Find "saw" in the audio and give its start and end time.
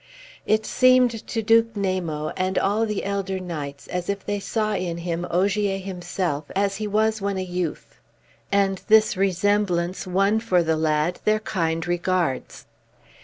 4.39-4.73